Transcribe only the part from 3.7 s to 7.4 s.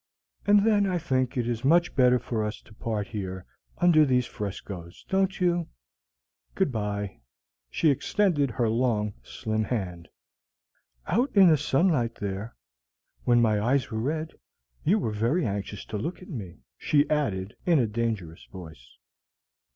under these frescos, don't you? Good by."